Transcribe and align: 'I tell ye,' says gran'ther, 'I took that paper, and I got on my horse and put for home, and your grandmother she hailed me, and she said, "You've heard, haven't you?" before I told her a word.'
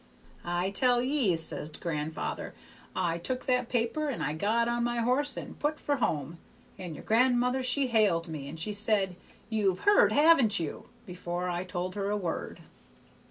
'I 0.43 0.71
tell 0.71 1.03
ye,' 1.03 1.35
says 1.35 1.69
gran'ther, 1.69 2.55
'I 2.95 3.17
took 3.19 3.45
that 3.45 3.69
paper, 3.69 4.09
and 4.09 4.23
I 4.23 4.33
got 4.33 4.67
on 4.67 4.83
my 4.83 4.97
horse 5.01 5.37
and 5.37 5.59
put 5.59 5.79
for 5.79 5.97
home, 5.97 6.39
and 6.79 6.95
your 6.95 7.03
grandmother 7.03 7.61
she 7.61 7.85
hailed 7.85 8.27
me, 8.27 8.49
and 8.49 8.59
she 8.59 8.71
said, 8.71 9.15
"You've 9.51 9.81
heard, 9.81 10.11
haven't 10.11 10.59
you?" 10.59 10.89
before 11.05 11.49
I 11.49 11.63
told 11.63 11.93
her 11.93 12.09
a 12.09 12.17
word.' 12.17 12.61